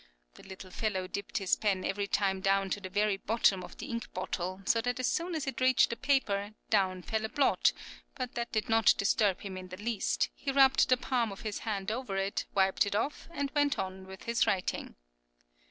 (The 0.33 0.41
little 0.41 0.71
fellow 0.71 1.05
dipped 1.07 1.37
his 1.37 1.55
pen 1.55 1.85
every 1.85 2.07
time 2.07 2.41
down 2.41 2.71
to 2.71 2.81
the 2.81 2.89
very 2.89 3.17
bottom 3.17 3.63
of 3.63 3.77
the 3.77 3.85
ink 3.85 4.11
bottle, 4.15 4.63
so 4.65 4.81
that 4.81 4.99
as 4.99 5.05
soon 5.05 5.35
as 5.35 5.45
it 5.45 5.61
reached 5.61 5.91
the 5.91 5.95
paper, 5.95 6.53
down 6.71 7.03
fell 7.03 7.23
a 7.23 7.29
blot; 7.29 7.71
but 8.15 8.33
that 8.33 8.51
did 8.51 8.67
not 8.67 8.95
disturb 8.97 9.41
him 9.41 9.57
in 9.57 9.67
the 9.67 9.77
least, 9.77 10.31
he 10.33 10.51
rubbed 10.51 10.89
the 10.89 10.97
palm 10.97 11.31
of 11.31 11.41
his 11.41 11.59
hand 11.59 11.91
over 11.91 12.17
it, 12.17 12.45
wiped 12.55 12.87
it 12.87 12.95
off, 12.95 13.27
and 13.31 13.51
went 13.51 13.77
on 13.77 14.07
with 14.07 14.23
his 14.23 14.47
writing.) 14.47 14.95